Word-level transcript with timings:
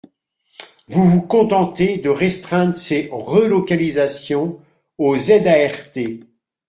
Vous 0.87 1.03
vous 1.05 1.21
contentez 1.21 1.97
de 1.99 2.09
restreindre 2.09 2.73
ces 2.73 3.07
relocalisations 3.11 4.59
aux 4.97 5.15
ZART. 5.15 5.91